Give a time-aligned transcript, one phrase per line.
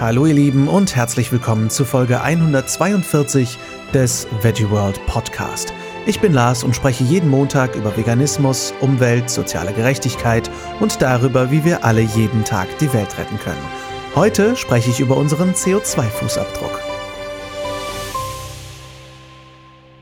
[0.00, 3.58] Hallo ihr Lieben und herzlich willkommen zu Folge 142
[3.92, 5.74] des Veggie World Podcast.
[6.06, 10.50] Ich bin Lars und spreche jeden Montag über Veganismus, Umwelt, soziale Gerechtigkeit
[10.80, 13.60] und darüber, wie wir alle jeden Tag die Welt retten können.
[14.14, 16.80] Heute spreche ich über unseren CO2-Fußabdruck.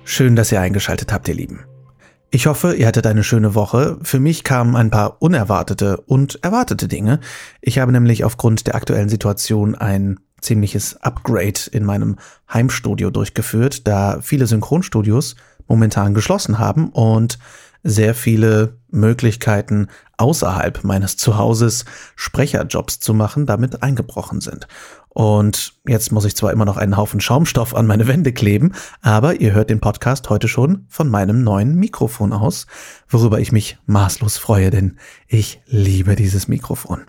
[0.05, 1.65] Schön, dass ihr eingeschaltet habt, ihr Lieben.
[2.31, 3.99] Ich hoffe, ihr hattet eine schöne Woche.
[4.03, 7.21] Für mich kamen ein paar unerwartete und erwartete Dinge.
[7.63, 12.17] Ich habe nämlich aufgrund der aktuellen Situation ein ziemliches Upgrade in meinem
[12.53, 15.37] Heimstudio durchgeführt, da viele Synchronstudios
[15.69, 17.39] momentan geschlossen haben und
[17.83, 24.69] sehr viele Möglichkeiten außerhalb meines Zuhauses Sprecherjobs zu machen damit eingebrochen sind.
[25.19, 28.71] Und jetzt muss ich zwar immer noch einen Haufen Schaumstoff an meine Wände kleben,
[29.03, 32.69] aber ihr hört den Podcast heute schon von meinem neuen Mikrofon aus,
[33.09, 37.01] worüber ich mich maßlos freue, denn ich liebe dieses Mikrofon.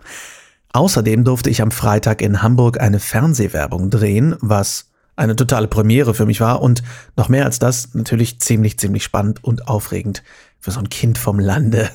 [0.72, 6.26] Außerdem durfte ich am Freitag in Hamburg eine Fernsehwerbung drehen, was eine totale Premiere für
[6.26, 6.82] mich war und
[7.16, 10.24] noch mehr als das natürlich ziemlich, ziemlich spannend und aufregend
[10.58, 11.88] für so ein Kind vom Lande,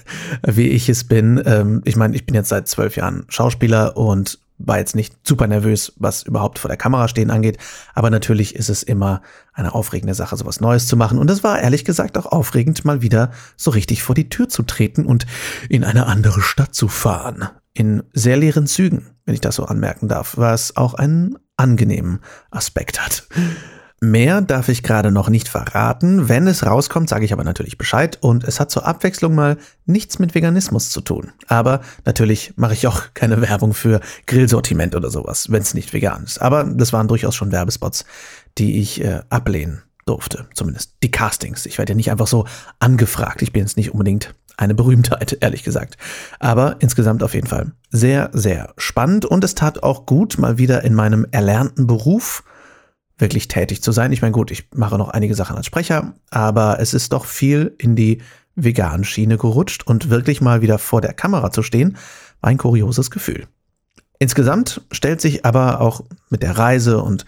[0.48, 1.44] wie ich es bin.
[1.46, 5.48] Ähm, ich meine, ich bin jetzt seit zwölf Jahren Schauspieler und war jetzt nicht super
[5.48, 7.58] nervös, was überhaupt vor der Kamera stehen angeht,
[7.94, 9.22] aber natürlich ist es immer
[9.54, 11.18] eine aufregende Sache, sowas Neues zu machen.
[11.18, 14.64] Und es war ehrlich gesagt auch aufregend, mal wieder so richtig vor die Tür zu
[14.64, 15.26] treten und
[15.70, 17.50] in eine andere Stadt zu fahren.
[17.74, 22.20] In sehr leeren Zügen, wenn ich das so anmerken darf, was auch einen angenehmen
[22.52, 23.28] Aspekt hat.
[24.12, 26.30] Mehr darf ich gerade noch nicht verraten.
[26.30, 28.20] Wenn es rauskommt, sage ich aber natürlich Bescheid.
[28.22, 31.32] Und es hat zur Abwechslung mal nichts mit Veganismus zu tun.
[31.48, 36.24] Aber natürlich mache ich auch keine Werbung für Grillsortiment oder sowas, wenn es nicht vegan
[36.24, 36.40] ist.
[36.40, 38.06] Aber das waren durchaus schon Werbespots,
[38.60, 40.46] die ich äh, ablehnen durfte.
[40.54, 41.66] Zumindest die Castings.
[41.66, 42.46] Ich werde ja nicht einfach so
[42.78, 43.42] angefragt.
[43.42, 45.98] Ich bin jetzt nicht unbedingt eine Berühmtheit, ehrlich gesagt.
[46.40, 49.26] Aber insgesamt auf jeden Fall sehr, sehr spannend.
[49.26, 52.44] Und es tat auch gut, mal wieder in meinem erlernten Beruf
[53.18, 54.12] wirklich tätig zu sein.
[54.12, 57.74] Ich meine, gut, ich mache noch einige Sachen als Sprecher, aber es ist doch viel
[57.78, 58.22] in die
[58.56, 61.98] vegan Schiene gerutscht und wirklich mal wieder vor der Kamera zu stehen,
[62.42, 63.48] war ein kurioses Gefühl.
[64.20, 67.26] Insgesamt stellt sich aber auch mit der Reise und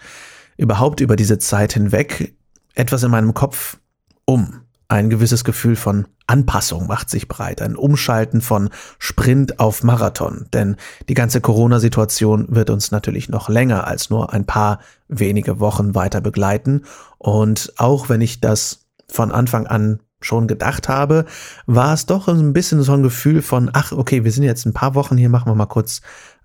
[0.56, 2.34] überhaupt über diese Zeit hinweg
[2.74, 3.78] etwas in meinem Kopf
[4.24, 4.60] um.
[4.90, 10.46] Ein gewisses Gefühl von Anpassung macht sich breit, ein Umschalten von Sprint auf Marathon.
[10.54, 10.76] Denn
[11.10, 16.22] die ganze Corona-Situation wird uns natürlich noch länger als nur ein paar wenige Wochen weiter
[16.22, 16.84] begleiten.
[17.18, 21.26] Und auch wenn ich das von Anfang an schon gedacht habe,
[21.66, 24.72] war es doch ein bisschen so ein Gefühl von, ach, okay, wir sind jetzt ein
[24.72, 26.00] paar Wochen hier, machen wir mal kurz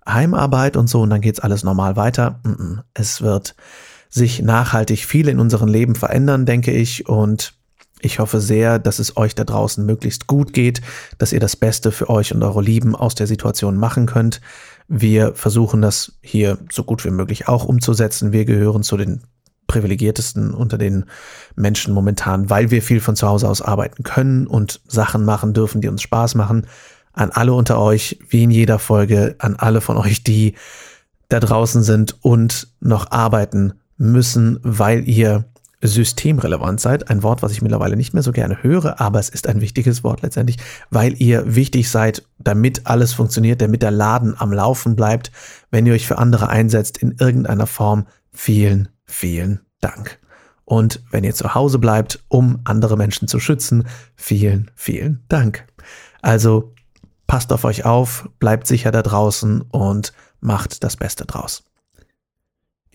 [0.06, 2.40] Heimarbeit und so und dann geht's alles normal weiter.
[2.92, 3.56] Es wird
[4.10, 7.54] sich nachhaltig viel in unserem Leben verändern, denke ich, und
[8.04, 10.80] ich hoffe sehr, dass es euch da draußen möglichst gut geht,
[11.18, 14.40] dass ihr das Beste für euch und eure Lieben aus der Situation machen könnt.
[14.88, 18.32] Wir versuchen das hier so gut wie möglich auch umzusetzen.
[18.32, 19.22] Wir gehören zu den
[19.66, 21.06] privilegiertesten unter den
[21.56, 25.80] Menschen momentan, weil wir viel von zu Hause aus arbeiten können und Sachen machen dürfen,
[25.80, 26.66] die uns Spaß machen.
[27.14, 30.54] An alle unter euch, wie in jeder Folge, an alle von euch, die
[31.28, 35.46] da draußen sind und noch arbeiten müssen, weil ihr
[35.88, 37.10] systemrelevant seid.
[37.10, 40.04] Ein Wort, was ich mittlerweile nicht mehr so gerne höre, aber es ist ein wichtiges
[40.04, 40.58] Wort letztendlich,
[40.90, 45.30] weil ihr wichtig seid, damit alles funktioniert, damit der Laden am Laufen bleibt,
[45.70, 48.06] wenn ihr euch für andere einsetzt in irgendeiner Form.
[48.32, 50.18] Vielen, vielen Dank.
[50.64, 55.66] Und wenn ihr zu Hause bleibt, um andere Menschen zu schützen, vielen, vielen Dank.
[56.22, 56.72] Also
[57.26, 61.64] passt auf euch auf, bleibt sicher da draußen und macht das Beste draus.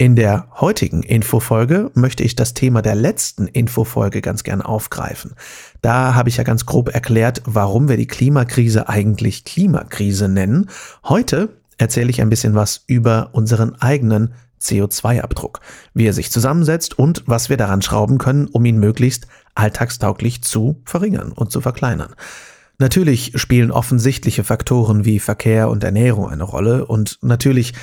[0.02, 5.34] In der heutigen Infofolge möchte ich das Thema der letzten Infofolge ganz gern aufgreifen.
[5.82, 10.70] Da habe ich ja ganz grob erklärt, warum wir die Klimakrise eigentlich Klimakrise nennen.
[11.04, 15.60] Heute erzähle ich ein bisschen was über unseren eigenen CO2-Abdruck,
[15.94, 20.82] wie er sich zusammensetzt und was wir daran schrauben können, um ihn möglichst alltagstauglich zu
[20.86, 22.16] verringern und zu verkleinern.
[22.78, 27.74] Natürlich spielen offensichtliche Faktoren wie Verkehr und Ernährung eine Rolle und natürlich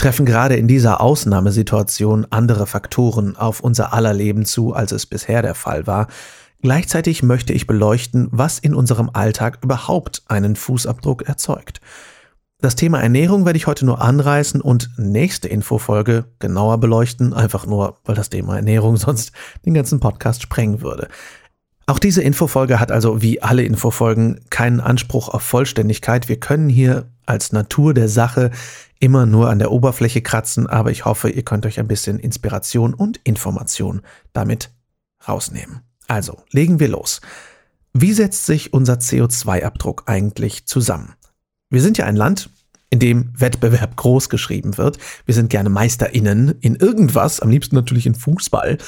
[0.00, 5.42] treffen gerade in dieser Ausnahmesituation andere Faktoren auf unser aller Leben zu, als es bisher
[5.42, 6.06] der Fall war.
[6.62, 11.82] Gleichzeitig möchte ich beleuchten, was in unserem Alltag überhaupt einen Fußabdruck erzeugt.
[12.62, 17.98] Das Thema Ernährung werde ich heute nur anreißen und nächste Infofolge genauer beleuchten, einfach nur,
[18.04, 19.32] weil das Thema Ernährung sonst
[19.66, 21.08] den ganzen Podcast sprengen würde.
[21.90, 26.28] Auch diese Infofolge hat also wie alle Infofolgen keinen Anspruch auf Vollständigkeit.
[26.28, 28.52] Wir können hier als Natur der Sache
[29.00, 32.94] immer nur an der Oberfläche kratzen, aber ich hoffe, ihr könnt euch ein bisschen Inspiration
[32.94, 34.02] und Information
[34.32, 34.70] damit
[35.26, 35.80] rausnehmen.
[36.06, 37.22] Also, legen wir los.
[37.92, 41.14] Wie setzt sich unser CO2-Abdruck eigentlich zusammen?
[41.70, 42.50] Wir sind ja ein Land,
[42.90, 44.98] in dem Wettbewerb groß geschrieben wird.
[45.24, 48.78] Wir sind gerne MeisterInnen in irgendwas, am liebsten natürlich in Fußball.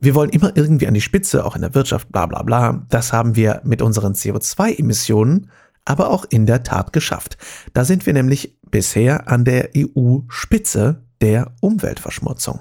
[0.00, 2.86] Wir wollen immer irgendwie an die Spitze, auch in der Wirtschaft, bla bla bla.
[2.88, 5.50] Das haben wir mit unseren CO2-Emissionen
[5.84, 7.36] aber auch in der Tat geschafft.
[7.72, 12.60] Da sind wir nämlich bisher an der EU-Spitze der Umweltverschmutzung.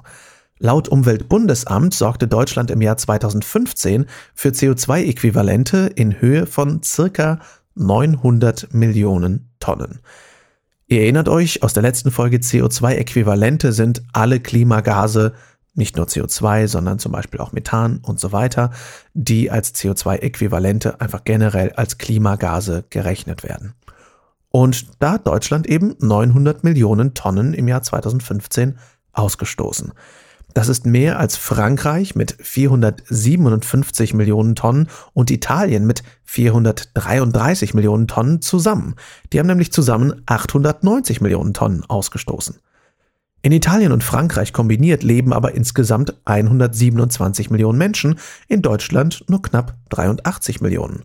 [0.57, 7.39] Laut Umweltbundesamt sorgte Deutschland im Jahr 2015 für CO2-Äquivalente in Höhe von circa
[7.75, 10.00] 900 Millionen Tonnen.
[10.88, 15.33] Ihr erinnert euch, aus der letzten Folge CO2-Äquivalente sind alle Klimagase,
[15.79, 18.69] nicht nur CO2, sondern zum Beispiel auch Methan und so weiter,
[19.15, 23.73] die als CO2-Äquivalente einfach generell als Klimagase gerechnet werden.
[24.51, 28.77] Und da hat Deutschland eben 900 Millionen Tonnen im Jahr 2015
[29.13, 29.93] ausgestoßen.
[30.53, 38.41] Das ist mehr als Frankreich mit 457 Millionen Tonnen und Italien mit 433 Millionen Tonnen
[38.41, 38.95] zusammen.
[39.31, 42.57] Die haben nämlich zusammen 890 Millionen Tonnen ausgestoßen.
[43.41, 49.75] In Italien und Frankreich kombiniert leben aber insgesamt 127 Millionen Menschen, in Deutschland nur knapp
[49.89, 51.03] 83 Millionen.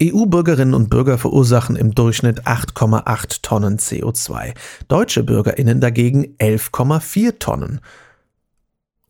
[0.00, 4.54] EU-Bürgerinnen und Bürger verursachen im Durchschnitt 8,8 Tonnen CO2,
[4.86, 7.80] deutsche Bürgerinnen dagegen 11,4 Tonnen.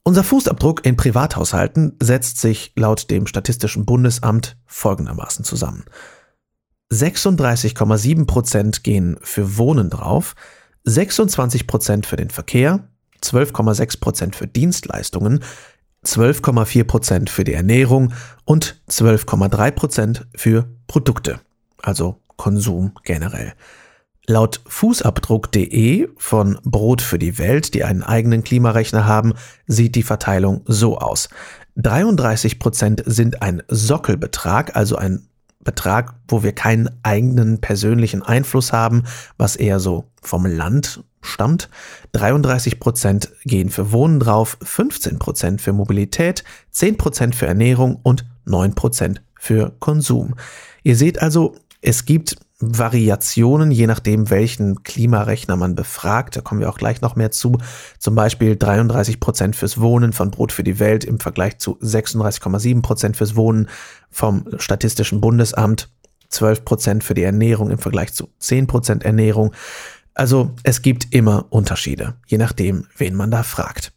[0.03, 5.85] Unser Fußabdruck in Privathaushalten setzt sich laut dem Statistischen Bundesamt folgendermaßen zusammen.
[6.91, 10.35] 36,7 Prozent gehen für Wohnen drauf,
[10.88, 12.88] 26 Prozent für den Verkehr,
[13.23, 15.40] 12,6 Prozent für Dienstleistungen,
[16.05, 18.12] 12,4 Prozent für die Ernährung
[18.44, 21.40] und 12,3 Prozent für Produkte,
[21.82, 23.55] also Konsum generell.
[24.26, 29.32] Laut Fußabdruck.de von Brot für die Welt, die einen eigenen Klimarechner haben,
[29.67, 31.31] sieht die Verteilung so aus.
[31.76, 35.29] 33 Prozent sind ein Sockelbetrag, also ein
[35.61, 39.05] Betrag, wo wir keinen eigenen persönlichen Einfluss haben,
[39.37, 41.69] was eher so vom Land stammt.
[42.13, 48.25] 33 Prozent gehen für Wohnen drauf, 15 Prozent für Mobilität, 10 Prozent für Ernährung und
[48.45, 50.35] 9 Prozent für Konsum.
[50.83, 56.37] Ihr seht also, es gibt Variationen, je nachdem, welchen Klimarechner man befragt.
[56.37, 57.59] Da kommen wir auch gleich noch mehr zu.
[57.99, 62.83] Zum Beispiel 33 Prozent fürs Wohnen von Brot für die Welt im Vergleich zu 36,7
[62.83, 63.69] Prozent fürs Wohnen
[64.11, 65.89] vom Statistischen Bundesamt.
[66.31, 69.53] 12 Prozent für die Ernährung im Vergleich zu 10 Prozent Ernährung.
[70.15, 73.93] Also es gibt immer Unterschiede, je nachdem, wen man da fragt.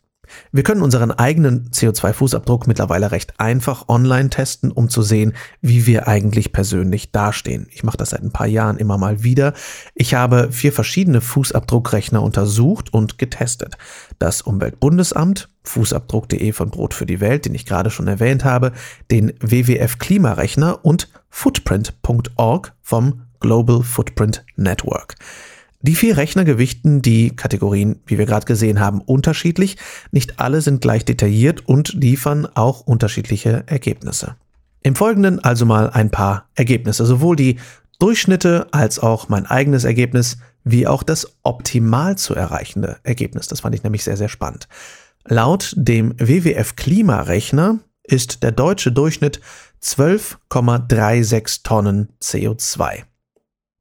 [0.52, 6.08] Wir können unseren eigenen CO2-Fußabdruck mittlerweile recht einfach online testen, um zu sehen, wie wir
[6.08, 7.68] eigentlich persönlich dastehen.
[7.72, 9.54] Ich mache das seit ein paar Jahren immer mal wieder.
[9.96, 13.78] Ich habe vier verschiedene Fußabdruckrechner untersucht und getestet.
[14.20, 18.72] Das Umweltbundesamt, Fußabdruck.de von Brot für die Welt, den ich gerade schon erwähnt habe,
[19.10, 25.16] den WWF Klimarechner und Footprint.org vom Global Footprint Network.
[25.84, 29.78] Die vier Rechner gewichten die Kategorien, wie wir gerade gesehen haben, unterschiedlich.
[30.12, 34.36] Nicht alle sind gleich detailliert und liefern auch unterschiedliche Ergebnisse.
[34.84, 37.58] Im Folgenden also mal ein paar Ergebnisse, sowohl die
[38.00, 43.48] Durchschnitte als auch mein eigenes Ergebnis, wie auch das optimal zu erreichende Ergebnis.
[43.48, 44.68] Das fand ich nämlich sehr, sehr spannend.
[45.26, 49.40] Laut dem WWF Klimarechner ist der deutsche Durchschnitt
[49.84, 53.04] 12,36 Tonnen CO2.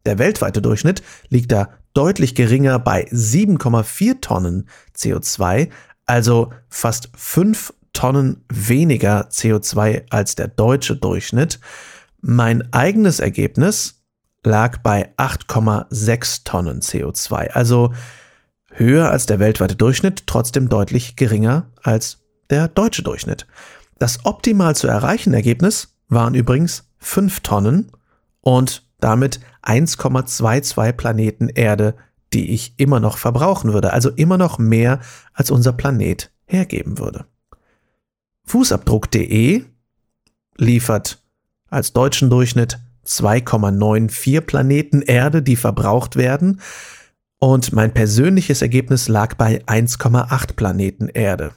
[0.06, 5.70] Der weltweite Durchschnitt liegt da deutlich geringer bei 7,4 Tonnen CO2,
[6.06, 11.60] also fast 5 Tonnen weniger CO2 als der deutsche Durchschnitt.
[12.20, 14.02] Mein eigenes Ergebnis
[14.44, 17.92] lag bei 8,6 Tonnen CO2, also
[18.72, 23.46] höher als der weltweite Durchschnitt, trotzdem deutlich geringer als der deutsche Durchschnitt.
[23.98, 27.92] Das optimal zu erreichende Ergebnis waren übrigens 5 Tonnen
[28.40, 31.94] und damit 1,22 Planeten Erde,
[32.32, 35.00] die ich immer noch verbrauchen würde, also immer noch mehr
[35.32, 37.26] als unser Planet hergeben würde.
[38.44, 39.64] Fußabdruck.de
[40.56, 41.22] liefert
[41.68, 46.60] als deutschen Durchschnitt 2,94 Planeten Erde, die verbraucht werden,
[47.38, 51.52] und mein persönliches Ergebnis lag bei 1,8 Planeten Erde.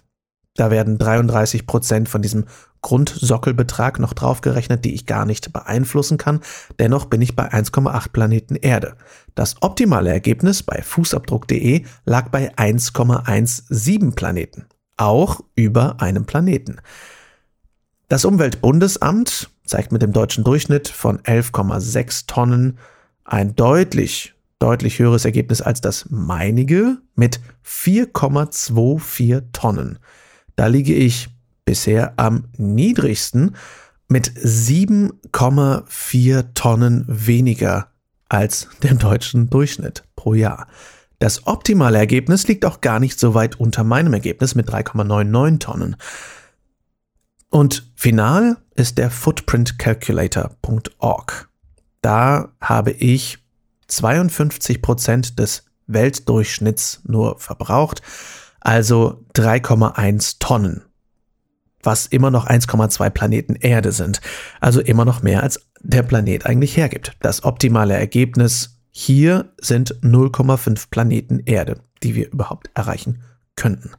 [0.56, 2.46] Da werden 33 Prozent von diesem
[2.84, 6.42] Grundsockelbetrag noch draufgerechnet, die ich gar nicht beeinflussen kann.
[6.78, 8.96] Dennoch bin ich bei 1,8 Planeten Erde.
[9.34, 14.68] Das optimale Ergebnis bei Fußabdruck.de lag bei 1,17 Planeten.
[14.98, 16.80] Auch über einem Planeten.
[18.10, 22.78] Das Umweltbundesamt zeigt mit dem deutschen Durchschnitt von 11,6 Tonnen
[23.24, 30.00] ein deutlich, deutlich höheres Ergebnis als das meinige mit 4,24 Tonnen.
[30.56, 31.30] Da liege ich
[31.66, 33.56] bisher am niedrigsten
[34.08, 37.88] mit 7,4 Tonnen weniger
[38.30, 40.68] als dem deutschen Durchschnitt pro Jahr.
[41.20, 45.98] Das optimale Ergebnis liegt auch gar nicht so weit unter meinem Ergebnis mit 3,99 Tonnen.
[47.50, 51.50] Und final ist der footprintcalculator.org.
[52.02, 53.38] Da habe ich
[53.88, 58.02] 52 Prozent des Weltdurchschnitts nur verbraucht,
[58.60, 60.84] also 3,1 Tonnen,
[61.84, 64.22] was immer noch 1,2 Planeten Erde sind,
[64.60, 67.14] also immer noch mehr als der Planet eigentlich hergibt.
[67.22, 73.24] Das optimale Ergebnis hier sind 0,5 Planeten Erde, die wir überhaupt erreichen
[73.56, 73.92] könnten.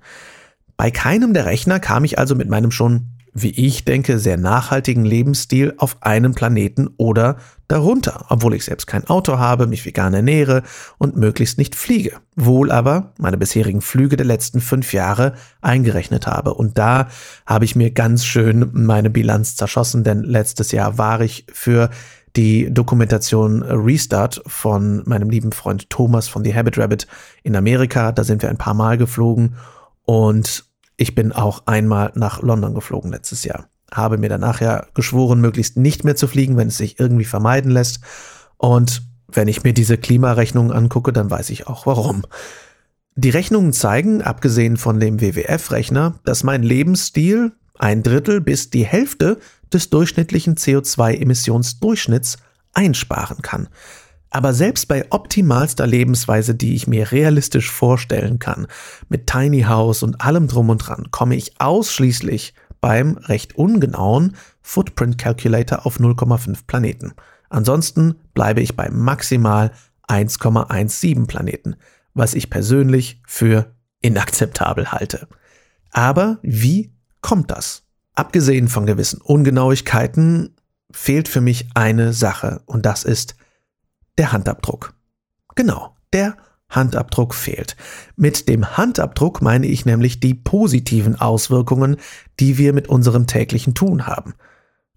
[0.76, 5.04] Bei keinem der Rechner kam ich also mit meinem schon wie ich denke, sehr nachhaltigen
[5.04, 7.36] Lebensstil auf einem Planeten oder
[7.66, 10.62] darunter, obwohl ich selbst kein Auto habe, mich vegan ernähre
[10.98, 12.12] und möglichst nicht fliege.
[12.36, 16.54] Wohl aber meine bisherigen Flüge der letzten fünf Jahre eingerechnet habe.
[16.54, 17.08] Und da
[17.44, 21.90] habe ich mir ganz schön meine Bilanz zerschossen, denn letztes Jahr war ich für
[22.36, 27.06] die Dokumentation Restart von meinem lieben Freund Thomas von The Habit Rabbit
[27.42, 28.12] in Amerika.
[28.12, 29.56] Da sind wir ein paar Mal geflogen
[30.04, 30.64] und
[30.96, 33.68] ich bin auch einmal nach London geflogen letztes Jahr.
[33.92, 37.70] Habe mir danach ja geschworen, möglichst nicht mehr zu fliegen, wenn es sich irgendwie vermeiden
[37.70, 38.00] lässt.
[38.56, 42.24] Und wenn ich mir diese Klimarechnungen angucke, dann weiß ich auch warum.
[43.16, 49.38] Die Rechnungen zeigen, abgesehen von dem WWF-Rechner, dass mein Lebensstil ein Drittel bis die Hälfte
[49.72, 52.38] des durchschnittlichen CO2-Emissionsdurchschnitts
[52.72, 53.68] einsparen kann.
[54.34, 58.66] Aber selbst bei optimalster Lebensweise, die ich mir realistisch vorstellen kann,
[59.08, 65.18] mit Tiny House und allem drum und dran, komme ich ausschließlich beim recht ungenauen Footprint
[65.18, 67.12] Calculator auf 0,5 Planeten.
[67.48, 69.70] Ansonsten bleibe ich bei maximal
[70.08, 71.76] 1,17 Planeten,
[72.14, 75.28] was ich persönlich für inakzeptabel halte.
[75.92, 77.84] Aber wie kommt das?
[78.16, 80.56] Abgesehen von gewissen Ungenauigkeiten
[80.90, 83.36] fehlt für mich eine Sache und das ist
[84.18, 84.94] der Handabdruck.
[85.54, 86.36] Genau, der
[86.68, 87.76] Handabdruck fehlt.
[88.16, 91.96] Mit dem Handabdruck meine ich nämlich die positiven Auswirkungen,
[92.40, 94.34] die wir mit unserem täglichen Tun haben.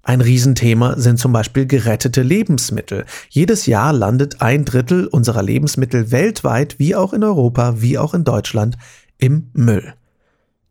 [0.01, 3.05] Ein Riesenthema sind zum Beispiel gerettete Lebensmittel.
[3.29, 8.24] Jedes Jahr landet ein Drittel unserer Lebensmittel weltweit, wie auch in Europa, wie auch in
[8.24, 8.77] Deutschland,
[9.17, 9.93] im Müll.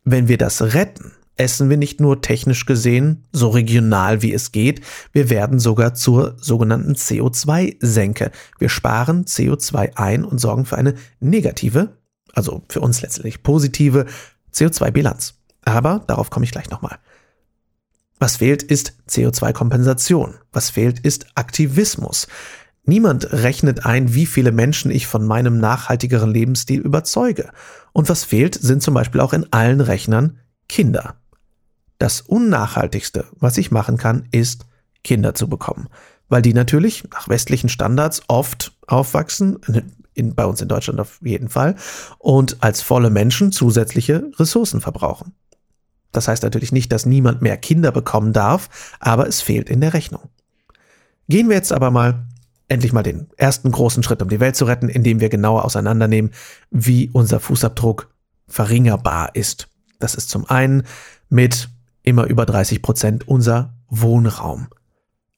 [0.04, 4.80] Wenn wir das retten, essen wir nicht nur technisch gesehen so regional wie es geht,
[5.12, 8.30] wir werden sogar zur sogenannten CO2-Senke.
[8.58, 11.96] Wir sparen CO2 ein und sorgen für eine negative,
[12.32, 14.06] also für uns letztlich positive
[14.52, 15.34] CO2-Bilanz.
[15.64, 16.98] Aber darauf komme ich gleich nochmal.
[18.18, 20.34] Was fehlt, ist CO2-Kompensation.
[20.52, 22.28] Was fehlt, ist Aktivismus.
[22.84, 27.50] Niemand rechnet ein, wie viele Menschen ich von meinem nachhaltigeren Lebensstil überzeuge.
[27.92, 30.38] Und was fehlt, sind zum Beispiel auch in allen Rechnern
[30.68, 31.16] Kinder.
[31.98, 34.66] Das Unnachhaltigste, was ich machen kann, ist,
[35.02, 35.88] Kinder zu bekommen.
[36.28, 39.58] Weil die natürlich nach westlichen Standards oft aufwachsen,
[40.14, 41.76] in, bei uns in Deutschland auf jeden Fall,
[42.18, 45.34] und als volle Menschen zusätzliche Ressourcen verbrauchen.
[46.12, 49.94] Das heißt natürlich nicht, dass niemand mehr Kinder bekommen darf, aber es fehlt in der
[49.94, 50.30] Rechnung.
[51.28, 52.26] Gehen wir jetzt aber mal
[52.68, 56.32] endlich mal den ersten großen Schritt, um die Welt zu retten, indem wir genauer auseinandernehmen,
[56.70, 58.08] wie unser Fußabdruck
[58.48, 59.68] verringerbar ist.
[59.98, 60.84] Das ist zum einen
[61.28, 61.68] mit
[62.06, 64.68] immer über 30 Prozent unser Wohnraum.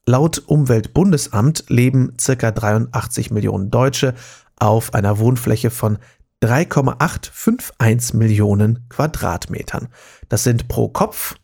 [0.07, 4.15] Laut Umweltbundesamt leben circa 83 Millionen Deutsche
[4.57, 5.99] auf einer Wohnfläche von
[6.41, 9.89] 3,851 Millionen Quadratmetern.
[10.29, 11.35] Das sind pro Kopf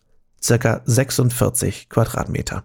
[0.40, 2.64] circa 46 Quadratmeter.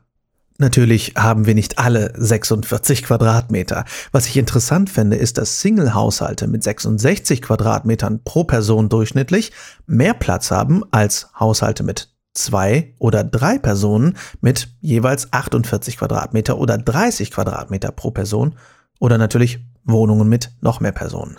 [0.58, 3.86] Natürlich haben wir nicht alle 46 Quadratmeter.
[4.12, 9.54] Was ich interessant finde, ist, dass Single-Haushalte mit 66 Quadratmetern pro Person durchschnittlich
[9.88, 16.78] mehr Platz haben als Haushalte mit zwei oder drei Personen mit jeweils 48 Quadratmeter oder
[16.78, 18.56] 30 Quadratmeter pro Person
[19.00, 21.38] oder natürlich Wohnungen mit noch mehr Personen.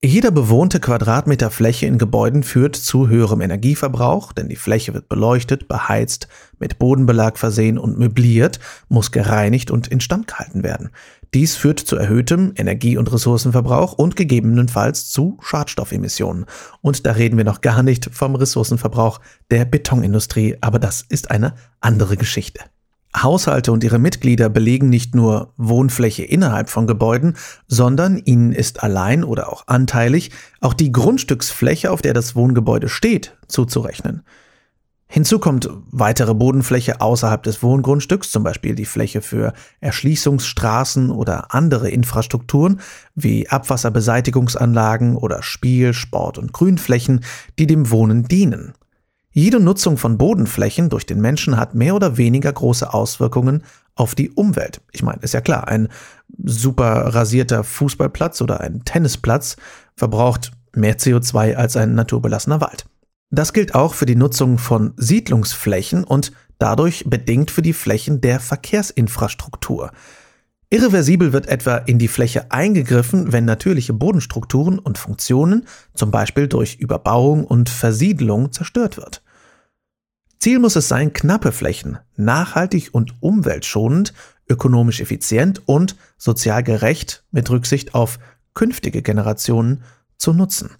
[0.00, 5.66] Jeder bewohnte Quadratmeter Fläche in Gebäuden führt zu höherem Energieverbrauch, denn die Fläche wird beleuchtet,
[5.66, 6.28] beheizt,
[6.60, 10.90] mit Bodenbelag versehen und möbliert, muss gereinigt und instand gehalten werden.
[11.34, 16.46] Dies führt zu erhöhtem Energie- und Ressourcenverbrauch und gegebenenfalls zu Schadstoffemissionen.
[16.80, 19.20] Und da reden wir noch gar nicht vom Ressourcenverbrauch
[19.50, 22.60] der Betonindustrie, aber das ist eine andere Geschichte.
[23.16, 29.24] Haushalte und ihre Mitglieder belegen nicht nur Wohnfläche innerhalb von Gebäuden, sondern ihnen ist allein
[29.24, 30.30] oder auch anteilig
[30.60, 34.22] auch die Grundstücksfläche, auf der das Wohngebäude steht, zuzurechnen.
[35.10, 41.88] Hinzu kommt weitere Bodenfläche außerhalb des Wohngrundstücks, zum Beispiel die Fläche für Erschließungsstraßen oder andere
[41.88, 42.80] Infrastrukturen
[43.14, 47.24] wie Abwasserbeseitigungsanlagen oder Spiel-, Sport- und Grünflächen,
[47.58, 48.74] die dem Wohnen dienen.
[49.30, 53.62] Jede Nutzung von Bodenflächen durch den Menschen hat mehr oder weniger große Auswirkungen
[53.94, 54.82] auf die Umwelt.
[54.92, 55.88] Ich meine, ist ja klar, ein
[56.44, 59.56] super rasierter Fußballplatz oder ein Tennisplatz
[59.96, 62.86] verbraucht mehr CO2 als ein naturbelassener Wald.
[63.30, 68.40] Das gilt auch für die Nutzung von Siedlungsflächen und dadurch bedingt für die Flächen der
[68.40, 69.92] Verkehrsinfrastruktur.
[70.70, 76.76] Irreversibel wird etwa in die Fläche eingegriffen, wenn natürliche Bodenstrukturen und Funktionen, zum Beispiel durch
[76.76, 79.22] Überbauung und Versiedelung, zerstört wird.
[80.38, 84.12] Ziel muss es sein, knappe Flächen nachhaltig und umweltschonend,
[84.48, 88.18] ökonomisch effizient und sozial gerecht mit Rücksicht auf
[88.54, 89.82] künftige Generationen
[90.16, 90.70] zu nutzen.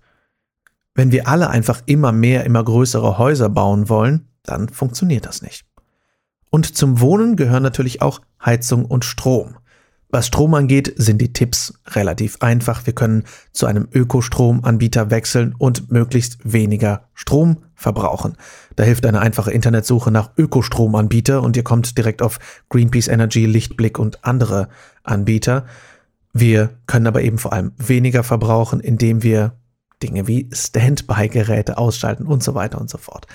[0.99, 5.64] Wenn wir alle einfach immer mehr, immer größere Häuser bauen wollen, dann funktioniert das nicht.
[6.50, 9.59] Und zum Wohnen gehören natürlich auch Heizung und Strom.
[10.11, 12.85] Was Strom angeht, sind die Tipps relativ einfach.
[12.85, 18.37] Wir können zu einem Ökostromanbieter wechseln und möglichst weniger Strom verbrauchen.
[18.75, 22.40] Da hilft eine einfache Internetsuche nach Ökostromanbieter und ihr kommt direkt auf
[22.71, 24.69] Greenpeace Energy, Lichtblick und andere
[25.05, 25.64] Anbieter.
[26.33, 29.52] Wir können aber eben vor allem weniger verbrauchen, indem wir
[30.02, 33.26] Dinge wie Standby-Geräte ausschalten und so weiter und so fort.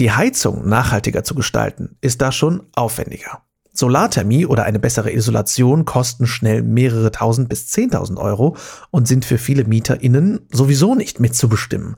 [0.00, 3.42] Die Heizung nachhaltiger zu gestalten, ist da schon aufwendiger.
[3.72, 8.56] Solarthermie oder eine bessere Isolation kosten schnell mehrere tausend bis zehntausend Euro
[8.90, 11.96] und sind für viele MieterInnen sowieso nicht mitzubestimmen.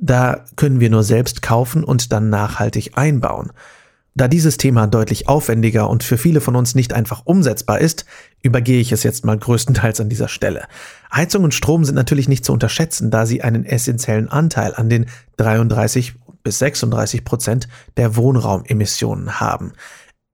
[0.00, 3.50] Da können wir nur selbst kaufen und dann nachhaltig einbauen.
[4.16, 8.06] Da dieses Thema deutlich aufwendiger und für viele von uns nicht einfach umsetzbar ist,
[8.42, 10.64] übergehe ich es jetzt mal größtenteils an dieser Stelle.
[11.14, 15.04] Heizung und Strom sind natürlich nicht zu unterschätzen, da sie einen essentiellen Anteil an den
[15.36, 17.68] 33 bis 36 Prozent
[17.98, 19.74] der Wohnraumemissionen haben.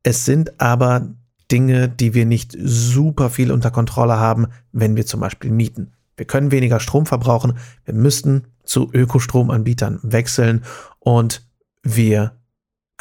[0.05, 1.09] Es sind aber
[1.51, 5.93] Dinge, die wir nicht super viel unter Kontrolle haben, wenn wir zum Beispiel mieten.
[6.17, 10.63] Wir können weniger Strom verbrauchen, wir müssten zu Ökostromanbietern wechseln
[11.01, 11.45] und
[11.83, 12.37] wir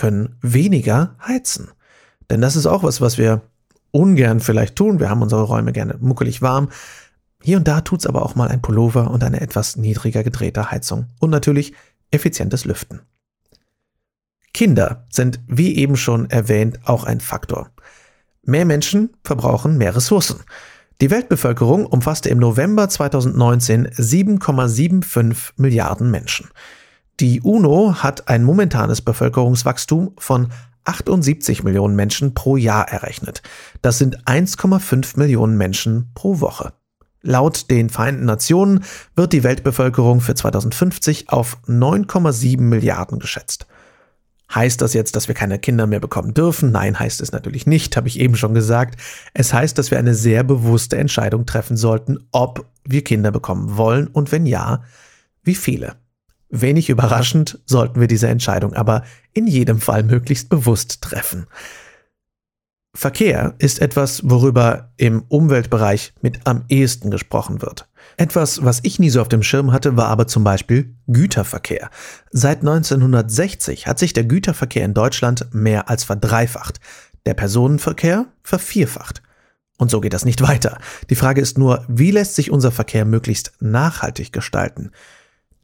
[0.01, 1.70] können weniger heizen.
[2.31, 3.43] Denn das ist auch was, was wir
[3.91, 5.00] ungern vielleicht tun.
[5.00, 6.70] Wir haben unsere Räume gerne muckelig warm.
[7.43, 11.05] Hier und da tut's aber auch mal ein Pullover und eine etwas niedriger gedrehte Heizung.
[11.20, 11.74] Und natürlich
[12.09, 13.01] effizientes Lüften.
[14.55, 17.70] Kinder sind, wie eben schon erwähnt, auch ein Faktor.
[18.42, 20.40] Mehr Menschen verbrauchen mehr Ressourcen.
[21.00, 26.50] Die Weltbevölkerung umfasste im November 2019 7,75 Milliarden Menschen.
[27.22, 30.48] Die UNO hat ein momentanes Bevölkerungswachstum von
[30.86, 33.44] 78 Millionen Menschen pro Jahr errechnet.
[33.84, 36.74] Das sind 1,5 Millionen Menschen pro Woche.
[37.22, 38.84] Laut den Vereinten Nationen
[39.16, 43.68] wird die Weltbevölkerung für 2050 auf 9,7 Milliarden geschätzt.
[44.51, 46.72] Heißt das jetzt, dass wir keine Kinder mehr bekommen dürfen?
[46.72, 49.00] Nein, heißt es natürlich nicht, habe ich eben schon gesagt.
[49.36, 54.07] Es heißt, dass wir eine sehr bewusste Entscheidung treffen sollten, ob wir Kinder bekommen wollen
[54.07, 54.81] und wenn ja,
[55.44, 56.00] wie viele.
[56.51, 61.48] Wenig überraschend sollten wir diese Entscheidung aber in jedem Fall möglichst bewusst treffen.
[62.94, 67.87] Verkehr ist etwas, worüber im Umweltbereich mit am ehesten gesprochen wird.
[68.18, 71.90] Etwas, was ich nie so auf dem Schirm hatte, war aber zum Beispiel Güterverkehr.
[72.31, 76.81] Seit 1960 hat sich der Güterverkehr in Deutschland mehr als verdreifacht,
[77.25, 79.22] der Personenverkehr vervierfacht.
[79.77, 80.77] Und so geht das nicht weiter.
[81.09, 84.92] Die Frage ist nur, wie lässt sich unser Verkehr möglichst nachhaltig gestalten?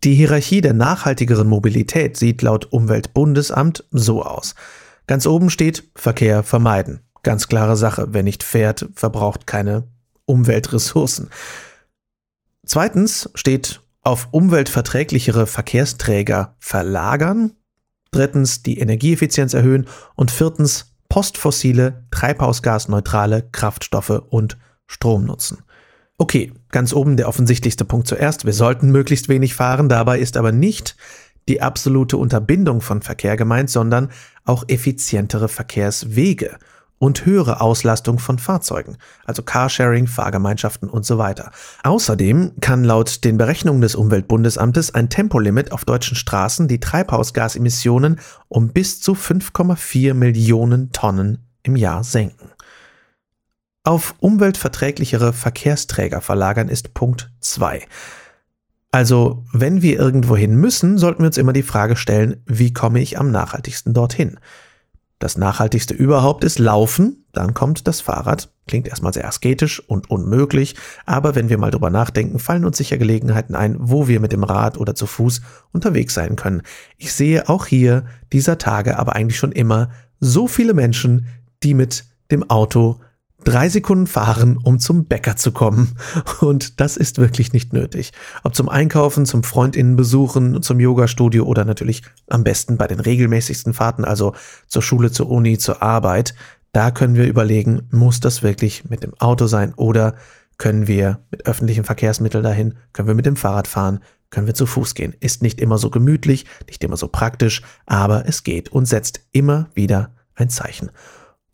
[0.03, 4.55] Die Hierarchie der nachhaltigeren Mobilität sieht laut Umweltbundesamt so aus.
[5.07, 7.01] Ganz oben steht Verkehr vermeiden.
[7.23, 9.87] Ganz klare Sache, wer nicht fährt, verbraucht keine
[10.25, 11.29] Umweltressourcen.
[12.65, 17.53] Zweitens steht auf umweltverträglichere Verkehrsträger verlagern.
[18.11, 19.87] Drittens die Energieeffizienz erhöhen.
[20.15, 25.63] Und viertens postfossile, treibhausgasneutrale Kraftstoffe und Strom nutzen.
[26.19, 28.45] Okay, ganz oben der offensichtlichste Punkt zuerst.
[28.45, 29.87] Wir sollten möglichst wenig fahren.
[29.87, 30.95] Dabei ist aber nicht
[31.47, 34.09] die absolute Unterbindung von Verkehr gemeint, sondern
[34.43, 36.57] auch effizientere Verkehrswege
[36.97, 41.51] und höhere Auslastung von Fahrzeugen, also Carsharing, Fahrgemeinschaften und so weiter.
[41.83, 48.69] Außerdem kann laut den Berechnungen des Umweltbundesamtes ein Tempolimit auf deutschen Straßen die Treibhausgasemissionen um
[48.69, 52.49] bis zu 5,4 Millionen Tonnen im Jahr senken.
[53.87, 57.87] Auf umweltverträglichere Verkehrsträger verlagern ist Punkt 2.
[58.91, 63.17] Also, wenn wir irgendwohin müssen, sollten wir uns immer die Frage stellen, wie komme ich
[63.17, 64.41] am nachhaltigsten dorthin?
[65.19, 68.51] Das Nachhaltigste überhaupt ist Laufen, dann kommt das Fahrrad.
[68.67, 72.97] Klingt erstmal sehr asketisch und unmöglich, aber wenn wir mal drüber nachdenken, fallen uns sicher
[72.97, 75.39] Gelegenheiten ein, wo wir mit dem Rad oder zu Fuß
[75.71, 76.61] unterwegs sein können.
[76.97, 81.27] Ich sehe auch hier dieser Tage aber eigentlich schon immer so viele Menschen,
[81.63, 82.99] die mit dem Auto
[83.47, 85.95] drei Sekunden fahren, um zum Bäcker zu kommen.
[86.41, 88.11] Und das ist wirklich nicht nötig.
[88.43, 94.03] Ob zum Einkaufen, zum Freundinnenbesuchen, zum Yogastudio oder natürlich am besten bei den regelmäßigsten Fahrten,
[94.03, 94.33] also
[94.67, 96.35] zur Schule, zur Uni, zur Arbeit.
[96.73, 100.15] Da können wir überlegen, muss das wirklich mit dem Auto sein oder
[100.57, 104.65] können wir mit öffentlichen Verkehrsmitteln dahin, können wir mit dem Fahrrad fahren, können wir zu
[104.65, 105.15] Fuß gehen.
[105.21, 109.69] Ist nicht immer so gemütlich, nicht immer so praktisch, aber es geht und setzt immer
[109.73, 110.91] wieder ein Zeichen.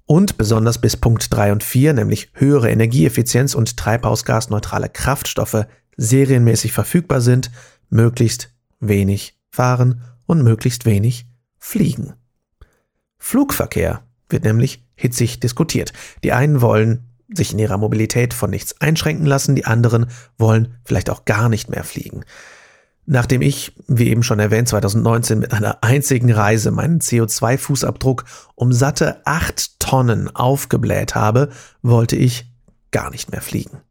[0.05, 7.21] Und besonders bis Punkt 3 und 4, nämlich höhere Energieeffizienz und treibhausgasneutrale Kraftstoffe serienmäßig verfügbar
[7.21, 7.51] sind,
[7.89, 12.13] möglichst wenig fahren und möglichst wenig fliegen.
[13.17, 15.93] Flugverkehr wird nämlich hitzig diskutiert.
[16.23, 21.09] Die einen wollen sich in ihrer Mobilität von nichts einschränken lassen, die anderen wollen vielleicht
[21.09, 22.25] auch gar nicht mehr fliegen.
[23.05, 28.23] Nachdem ich, wie eben schon erwähnt, 2019 mit einer einzigen Reise meinen CO2-Fußabdruck
[28.55, 31.49] um satte acht Tonnen aufgebläht habe,
[31.81, 32.45] wollte ich
[32.91, 33.81] gar nicht mehr fliegen.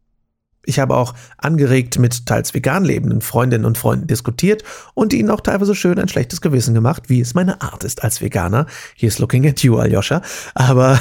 [0.64, 4.62] Ich habe auch angeregt mit teils vegan lebenden Freundinnen und Freunden diskutiert
[4.94, 8.20] und ihnen auch teilweise schön ein schlechtes Gewissen gemacht, wie es meine Art ist als
[8.20, 8.66] Veganer.
[8.94, 10.22] Here's looking at you, Aljoscha.
[10.55, 11.01] Aber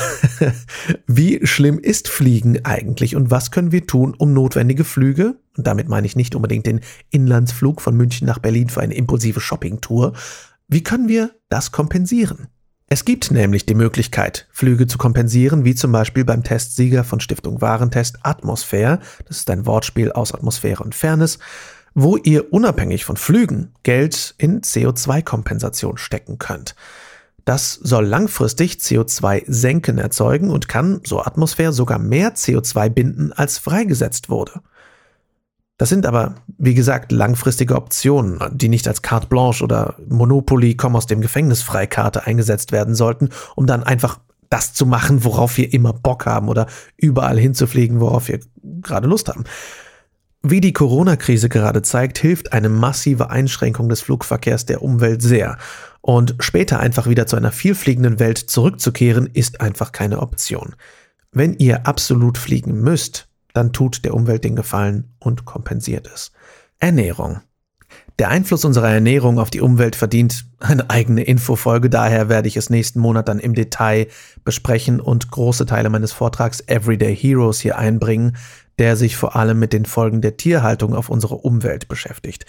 [1.08, 5.88] wie schlimm ist Fliegen eigentlich und was können wir tun, um notwendige Flüge, und damit
[5.88, 10.13] meine ich nicht unbedingt den Inlandsflug von München nach Berlin für eine impulsive Shoppingtour,
[10.67, 12.47] wie können wir das kompensieren?
[12.88, 17.62] Es gibt nämlich die Möglichkeit, Flüge zu kompensieren, wie zum Beispiel beim Testsieger von Stiftung
[17.62, 21.38] Warentest Atmosphäre, das ist ein Wortspiel aus Atmosphäre und Fairness,
[21.93, 26.74] wo ihr unabhängig von Flügen Geld in CO2-Kompensation stecken könnt.
[27.45, 34.30] Das soll langfristig CO2-Senken erzeugen und kann, so Atmosphäre, sogar mehr CO2 binden, als freigesetzt
[34.30, 34.62] wurde.
[35.82, 40.96] Das sind aber, wie gesagt, langfristige Optionen, die nicht als Carte Blanche oder Monopoly komm
[40.96, 44.20] aus dem Gefängnis Freikarte eingesetzt werden sollten, um dann einfach
[44.52, 46.67] das zu machen, worauf wir immer Bock haben oder
[46.98, 49.46] überall hinzufliegen, worauf wir gerade Lust haben.
[50.44, 55.58] Wie die Corona-Krise gerade zeigt, hilft eine massive Einschränkung des Flugverkehrs der Umwelt sehr.
[56.02, 60.76] Und später einfach wieder zu einer vielfliegenden Welt zurückzukehren, ist einfach keine Option.
[61.32, 66.31] Wenn ihr absolut fliegen müsst, dann tut der Umwelt den Gefallen und kompensiert es.
[66.79, 67.41] Ernährung.
[68.19, 72.69] Der Einfluss unserer Ernährung auf die Umwelt verdient eine eigene Infofolge, daher werde ich es
[72.69, 74.07] nächsten Monat dann im Detail
[74.43, 78.37] besprechen und große Teile meines Vortrags Everyday Heroes hier einbringen,
[78.79, 82.45] der sich vor allem mit den Folgen der Tierhaltung auf unsere Umwelt beschäftigt.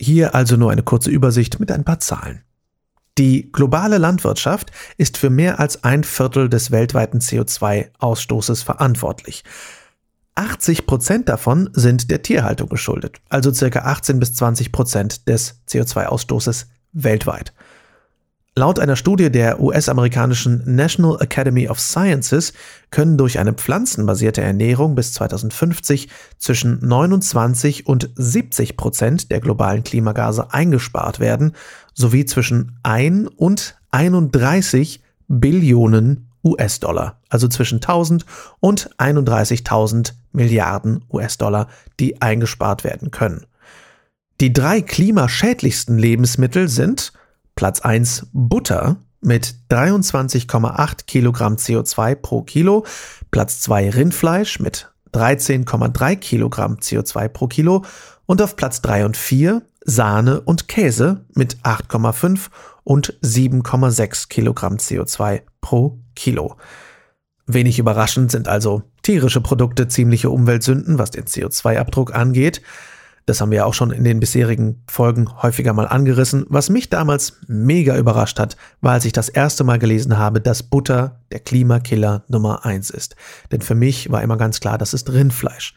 [0.00, 2.42] Hier also nur eine kurze Übersicht mit ein paar Zahlen.
[3.18, 9.44] Die globale Landwirtschaft ist für mehr als ein Viertel des weltweiten CO2-Ausstoßes verantwortlich.
[10.34, 16.66] 80 Prozent davon sind der Tierhaltung geschuldet, also circa 18 bis 20 Prozent des CO2-Ausstoßes
[16.92, 17.52] weltweit.
[18.54, 22.52] Laut einer Studie der US-amerikanischen National Academy of Sciences
[22.90, 30.52] können durch eine pflanzenbasierte Ernährung bis 2050 zwischen 29 und 70 Prozent der globalen Klimagase
[30.52, 31.52] eingespart werden,
[31.94, 38.26] sowie zwischen 1 und 31 Billionen US-Dollar, also zwischen 1000
[38.60, 41.68] und 31.000 Milliarden US-Dollar,
[42.00, 43.46] die eingespart werden können.
[44.40, 47.12] Die drei klimaschädlichsten Lebensmittel sind
[47.54, 52.84] Platz 1 Butter mit 23,8 Kilogramm CO2 pro Kilo,
[53.30, 57.84] Platz 2 Rindfleisch mit 13,3 Kilogramm CO2 pro Kilo
[58.26, 62.48] und auf Platz 3 und 4 Sahne und Käse mit 8,5
[62.84, 66.56] und 7,6 Kilogramm CO2 pro Kilo.
[67.46, 72.62] Wenig überraschend sind also tierische Produkte ziemliche Umweltsünden, was den CO2-Abdruck angeht.
[73.26, 76.44] Das haben wir ja auch schon in den bisherigen Folgen häufiger mal angerissen.
[76.48, 80.64] Was mich damals mega überrascht hat, war, als ich das erste Mal gelesen habe, dass
[80.64, 83.14] Butter der Klimakiller Nummer eins ist.
[83.52, 85.74] Denn für mich war immer ganz klar, das ist Rindfleisch.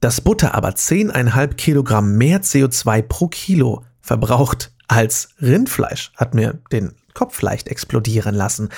[0.00, 6.92] Dass Butter aber 10,5 Kilogramm mehr CO2 pro Kilo verbraucht als Rindfleisch, hat mir den
[7.12, 8.68] Kopf leicht explodieren lassen.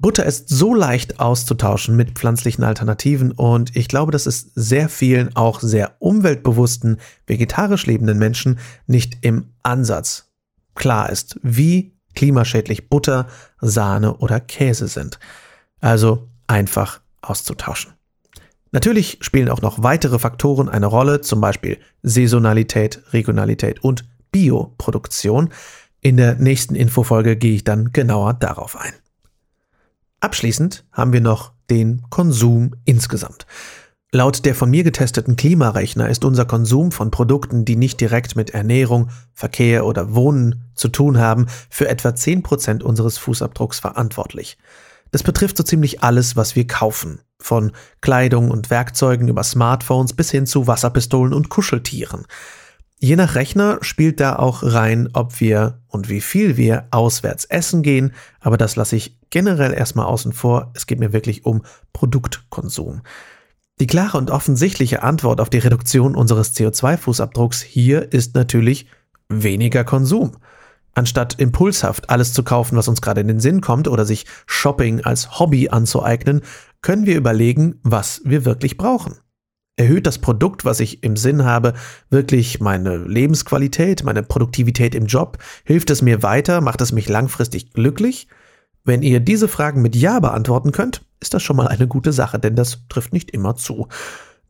[0.00, 5.34] Butter ist so leicht auszutauschen mit pflanzlichen Alternativen und ich glaube, dass es sehr vielen,
[5.34, 10.30] auch sehr umweltbewussten, vegetarisch lebenden Menschen nicht im Ansatz
[10.74, 13.26] klar ist, wie klimaschädlich Butter,
[13.60, 15.18] Sahne oder Käse sind.
[15.80, 17.92] Also einfach auszutauschen.
[18.70, 25.50] Natürlich spielen auch noch weitere Faktoren eine Rolle, zum Beispiel Saisonalität, Regionalität und Bioproduktion.
[26.00, 28.92] In der nächsten Infofolge gehe ich dann genauer darauf ein.
[30.20, 33.46] Abschließend haben wir noch den Konsum insgesamt.
[34.10, 38.50] Laut der von mir getesteten Klimarechner ist unser Konsum von Produkten, die nicht direkt mit
[38.50, 44.56] Ernährung, Verkehr oder Wohnen zu tun haben, für etwa 10% unseres Fußabdrucks verantwortlich.
[45.10, 47.20] Das betrifft so ziemlich alles, was wir kaufen.
[47.38, 52.24] Von Kleidung und Werkzeugen über Smartphones bis hin zu Wasserpistolen und Kuscheltieren.
[53.00, 57.82] Je nach Rechner spielt da auch rein, ob wir und wie viel wir auswärts essen
[57.82, 60.72] gehen, aber das lasse ich generell erstmal außen vor.
[60.74, 63.02] Es geht mir wirklich um Produktkonsum.
[63.80, 68.86] Die klare und offensichtliche Antwort auf die Reduktion unseres CO2-Fußabdrucks hier ist natürlich
[69.28, 70.32] weniger Konsum.
[70.94, 75.04] Anstatt impulshaft alles zu kaufen, was uns gerade in den Sinn kommt oder sich Shopping
[75.04, 76.42] als Hobby anzueignen,
[76.82, 79.14] können wir überlegen, was wir wirklich brauchen.
[79.78, 81.72] Erhöht das Produkt, was ich im Sinn habe,
[82.10, 85.38] wirklich meine Lebensqualität, meine Produktivität im Job?
[85.62, 86.60] Hilft es mir weiter?
[86.60, 88.26] Macht es mich langfristig glücklich?
[88.84, 92.40] Wenn ihr diese Fragen mit Ja beantworten könnt, ist das schon mal eine gute Sache,
[92.40, 93.86] denn das trifft nicht immer zu.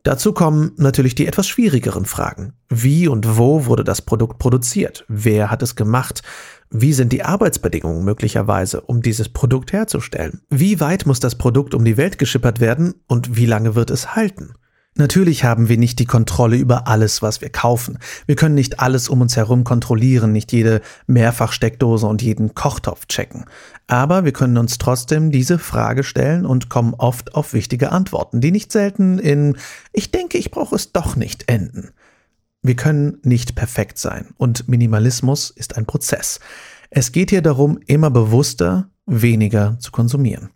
[0.01, 2.53] Dazu kommen natürlich die etwas schwierigeren Fragen.
[2.67, 5.05] Wie und wo wurde das Produkt produziert?
[5.09, 6.23] Wer hat es gemacht?
[6.71, 10.41] Wie sind die Arbeitsbedingungen möglicherweise, um dieses Produkt herzustellen?
[10.49, 14.15] Wie weit muss das Produkt um die Welt geschippert werden und wie lange wird es
[14.15, 14.55] halten?
[14.99, 17.99] Natürlich haben wir nicht die Kontrolle über alles, was wir kaufen.
[18.25, 23.45] Wir können nicht alles um uns herum kontrollieren, nicht jede Mehrfachsteckdose und jeden Kochtopf checken.
[23.87, 28.51] Aber wir können uns trotzdem diese Frage stellen und kommen oft auf wichtige Antworten, die
[28.51, 29.55] nicht selten in
[29.93, 31.91] Ich denke, ich brauche es doch nicht enden.
[32.61, 36.41] Wir können nicht perfekt sein und Minimalismus ist ein Prozess.
[36.89, 40.49] Es geht hier darum, immer bewusster weniger zu konsumieren.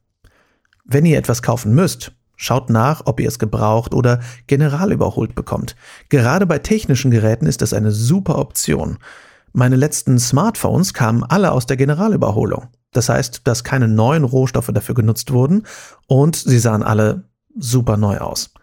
[0.83, 2.11] Wenn ihr etwas kaufen müsst,
[2.43, 5.77] Schaut nach, ob ihr es gebraucht oder general überholt bekommt.
[6.09, 8.97] Gerade bei technischen Geräten ist das eine super Option.
[9.53, 12.67] Meine letzten Smartphones kamen alle aus der Generalüberholung.
[12.91, 15.63] Das heißt, dass keine neuen Rohstoffe dafür genutzt wurden
[16.07, 18.53] und sie sahen alle super neu aus.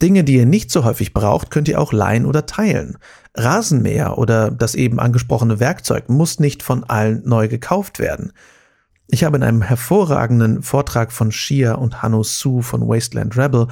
[0.00, 2.96] Dinge, die ihr nicht so häufig braucht, könnt ihr auch leihen oder teilen.
[3.34, 8.32] Rasenmäher oder das eben angesprochene Werkzeug muss nicht von allen neu gekauft werden.
[9.14, 13.66] Ich habe in einem hervorragenden Vortrag von Shia und Hanno Su von Wasteland Rebel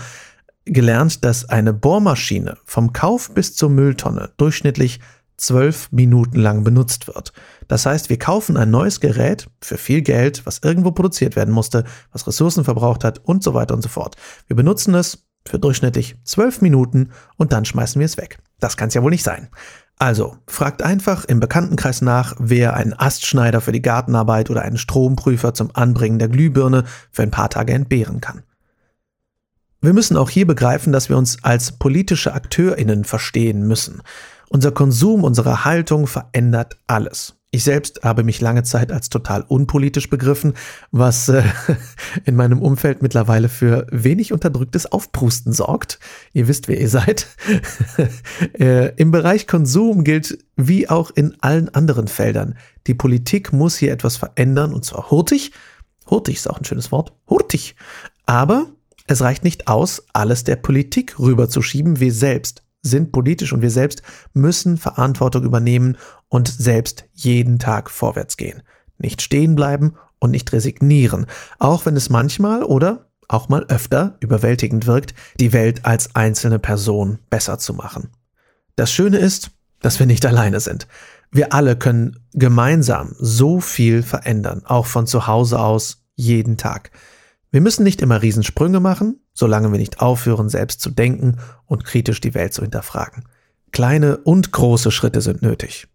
[0.66, 5.00] gelernt, dass eine Bohrmaschine vom Kauf bis zur Mülltonne durchschnittlich
[5.38, 7.32] zwölf Minuten lang benutzt wird.
[7.68, 11.84] Das heißt, wir kaufen ein neues Gerät für viel Geld, was irgendwo produziert werden musste,
[12.12, 14.16] was Ressourcen verbraucht hat und so weiter und so fort.
[14.46, 18.40] Wir benutzen es für durchschnittlich zwölf Minuten und dann schmeißen wir es weg.
[18.58, 19.48] Das kann es ja wohl nicht sein.
[20.00, 25.52] Also, fragt einfach im Bekanntenkreis nach, wer einen Astschneider für die Gartenarbeit oder einen Stromprüfer
[25.52, 28.42] zum Anbringen der Glühbirne für ein paar Tage entbehren kann.
[29.82, 34.00] Wir müssen auch hier begreifen, dass wir uns als politische AkteurInnen verstehen müssen.
[34.48, 37.36] Unser Konsum, unsere Haltung verändert alles.
[37.52, 40.54] Ich selbst habe mich lange Zeit als total unpolitisch begriffen,
[40.92, 41.42] was äh,
[42.24, 45.98] in meinem Umfeld mittlerweile für wenig unterdrücktes Aufprusten sorgt.
[46.32, 47.26] Ihr wisst, wer ihr seid.
[48.58, 53.92] äh, Im Bereich Konsum gilt wie auch in allen anderen Feldern, die Politik muss hier
[53.92, 55.50] etwas verändern und zwar hurtig.
[56.08, 57.12] Hurtig ist auch ein schönes Wort.
[57.28, 57.74] Hurtig.
[58.26, 58.66] Aber
[59.08, 61.98] es reicht nicht aus, alles der Politik rüberzuschieben.
[61.98, 65.96] Wir selbst sind politisch und wir selbst müssen Verantwortung übernehmen
[66.28, 68.62] und selbst jeden Tag vorwärts gehen.
[68.98, 71.26] Nicht stehen bleiben und nicht resignieren,
[71.58, 77.18] auch wenn es manchmal oder auch mal öfter überwältigend wirkt, die Welt als einzelne Person
[77.30, 78.10] besser zu machen.
[78.76, 80.86] Das Schöne ist, dass wir nicht alleine sind.
[81.30, 86.90] Wir alle können gemeinsam so viel verändern, auch von zu Hause aus, jeden Tag.
[87.50, 92.20] Wir müssen nicht immer Riesensprünge machen, solange wir nicht aufhören, selbst zu denken und kritisch
[92.20, 93.24] die Welt zu hinterfragen.
[93.72, 95.86] Kleine und große Schritte sind nötig.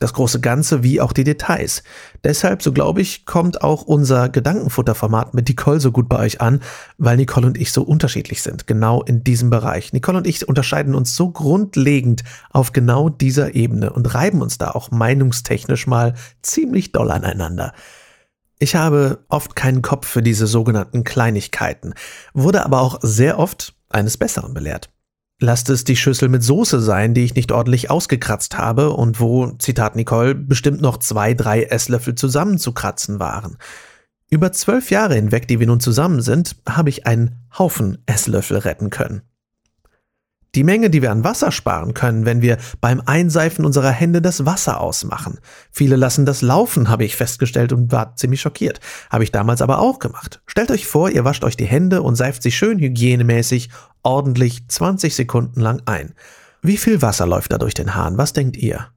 [0.00, 1.82] Das große Ganze wie auch die Details.
[2.24, 6.60] Deshalb, so glaube ich, kommt auch unser Gedankenfutterformat mit Nicole so gut bei euch an,
[6.96, 9.92] weil Nicole und ich so unterschiedlich sind, genau in diesem Bereich.
[9.92, 14.70] Nicole und ich unterscheiden uns so grundlegend auf genau dieser Ebene und reiben uns da
[14.70, 17.74] auch meinungstechnisch mal ziemlich doll aneinander.
[18.62, 21.94] Ich habe oft keinen Kopf für diese sogenannten Kleinigkeiten,
[22.34, 24.90] wurde aber auch sehr oft eines Besseren belehrt.
[25.40, 29.52] Lasst es die Schüssel mit Soße sein, die ich nicht ordentlich ausgekratzt habe und wo,
[29.52, 33.56] Zitat Nicole, bestimmt noch zwei, drei Esslöffel zusammenzukratzen waren.
[34.28, 38.90] Über zwölf Jahre hinweg, die wir nun zusammen sind, habe ich einen Haufen Esslöffel retten
[38.90, 39.22] können.
[40.56, 44.46] Die Menge, die wir an Wasser sparen können, wenn wir beim Einseifen unserer Hände das
[44.46, 45.38] Wasser ausmachen.
[45.70, 48.80] Viele lassen das laufen, habe ich festgestellt und war ziemlich schockiert.
[49.10, 50.42] Habe ich damals aber auch gemacht.
[50.46, 53.70] Stellt euch vor, ihr wascht euch die Hände und seift sie schön hygienemäßig
[54.02, 56.14] ordentlich 20 Sekunden lang ein.
[56.62, 58.18] Wie viel Wasser läuft da durch den Hahn?
[58.18, 58.88] Was denkt ihr?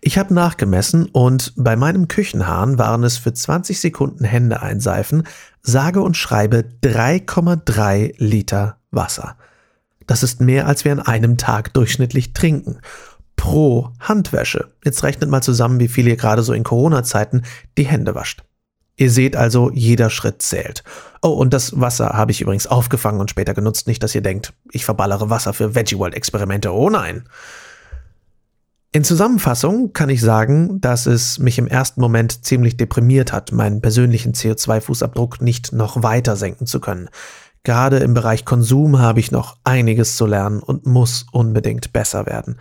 [0.00, 5.26] Ich habe nachgemessen und bei meinem Küchenhahn waren es für 20 Sekunden Hände einseifen,
[5.60, 9.36] sage und schreibe 3,3 Liter Wasser.
[10.06, 12.78] Das ist mehr, als wir an einem Tag durchschnittlich trinken.
[13.36, 14.70] Pro Handwäsche.
[14.84, 17.42] Jetzt rechnet mal zusammen, wie viel ihr gerade so in Corona-Zeiten
[17.76, 18.42] die Hände wascht.
[18.96, 20.84] Ihr seht also, jeder Schritt zählt.
[21.20, 23.88] Oh, und das Wasser habe ich übrigens aufgefangen und später genutzt.
[23.88, 26.72] Nicht, dass ihr denkt, ich verballere Wasser für Veggie World Experimente.
[26.72, 27.24] Oh nein.
[28.92, 33.80] In Zusammenfassung kann ich sagen, dass es mich im ersten Moment ziemlich deprimiert hat, meinen
[33.80, 37.08] persönlichen CO2-Fußabdruck nicht noch weiter senken zu können.
[37.64, 42.56] Gerade im Bereich Konsum habe ich noch einiges zu lernen und muss unbedingt besser werden.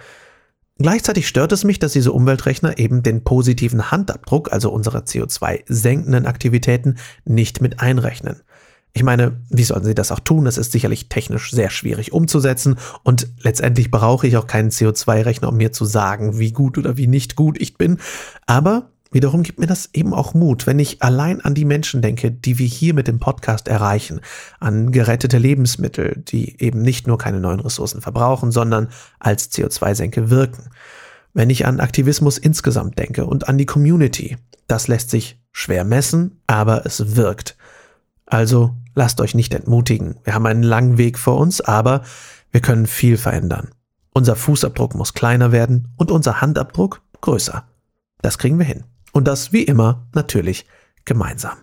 [0.79, 6.97] Gleichzeitig stört es mich, dass diese Umweltrechner eben den positiven Handabdruck, also unsere CO2-senkenden Aktivitäten,
[7.25, 8.41] nicht mit einrechnen.
[8.93, 10.45] Ich meine, wie sollen sie das auch tun?
[10.45, 15.57] Es ist sicherlich technisch sehr schwierig umzusetzen und letztendlich brauche ich auch keinen CO2-Rechner, um
[15.57, 17.99] mir zu sagen, wie gut oder wie nicht gut ich bin.
[18.45, 22.31] Aber wiederum gibt mir das eben auch Mut, wenn ich allein an die Menschen denke,
[22.31, 24.21] die wir hier mit dem Podcast erreichen,
[24.59, 30.69] an gerettete Lebensmittel, die eben nicht nur keine neuen Ressourcen verbrauchen, sondern als CO2-Senke wirken.
[31.33, 36.41] Wenn ich an Aktivismus insgesamt denke und an die Community, das lässt sich schwer messen,
[36.47, 37.57] aber es wirkt.
[38.25, 40.15] Also lasst euch nicht entmutigen.
[40.23, 42.03] Wir haben einen langen Weg vor uns, aber
[42.51, 43.69] wir können viel verändern.
[44.13, 47.65] Unser Fußabdruck muss kleiner werden und unser Handabdruck größer.
[48.21, 48.83] Das kriegen wir hin.
[49.13, 50.65] Und das wie immer natürlich
[51.05, 51.57] gemeinsam.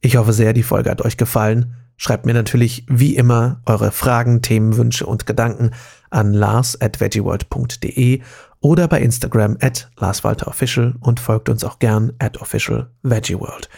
[0.00, 1.74] Ich hoffe sehr, die Folge hat euch gefallen.
[1.96, 5.72] Schreibt mir natürlich wie immer eure Fragen, Themenwünsche und Gedanken
[6.10, 8.22] an lars at veggieworld.de
[8.60, 13.68] oder bei Instagram at larswalterofficial und folgt uns auch gern at official veggieworld.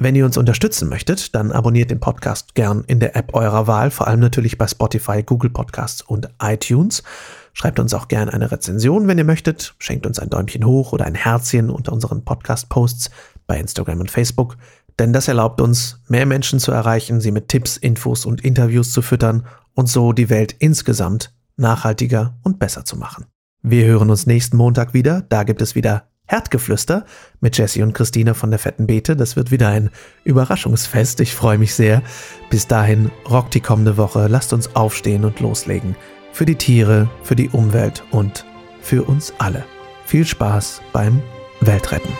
[0.00, 3.90] Wenn ihr uns unterstützen möchtet, dann abonniert den Podcast gern in der App eurer Wahl,
[3.90, 7.02] vor allem natürlich bei Spotify, Google Podcasts und iTunes.
[7.60, 9.74] Schreibt uns auch gern eine Rezension, wenn ihr möchtet.
[9.80, 13.10] Schenkt uns ein Däumchen hoch oder ein Herzchen unter unseren Podcast-Posts
[13.48, 14.56] bei Instagram und Facebook.
[15.00, 19.02] Denn das erlaubt uns, mehr Menschen zu erreichen, sie mit Tipps, Infos und Interviews zu
[19.02, 19.44] füttern
[19.74, 23.26] und so die Welt insgesamt nachhaltiger und besser zu machen.
[23.60, 25.22] Wir hören uns nächsten Montag wieder.
[25.22, 27.06] Da gibt es wieder Herdgeflüster
[27.40, 29.16] mit Jesse und Christina von der Fetten Beete.
[29.16, 29.90] Das wird wieder ein
[30.22, 31.18] Überraschungsfest.
[31.18, 32.02] Ich freue mich sehr.
[32.50, 34.28] Bis dahin, rockt die kommende Woche.
[34.28, 35.96] Lasst uns aufstehen und loslegen.
[36.32, 38.46] Für die Tiere, für die Umwelt und
[38.80, 39.64] für uns alle.
[40.06, 41.22] Viel Spaß beim
[41.60, 42.12] Weltretten.